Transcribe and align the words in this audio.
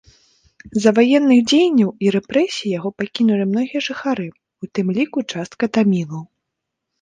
З-за 0.75 0.91
ваенных 0.99 1.41
дзеянняў 1.51 1.91
і 2.05 2.13
рэпрэсій 2.15 2.71
яго 2.77 2.89
пакінулі 3.01 3.43
многія 3.51 3.81
жыхары, 3.89 4.27
у 4.65 4.71
тым 4.79 4.87
ліку 4.97 5.19
частка 5.35 5.65
тамілаў. 5.79 6.23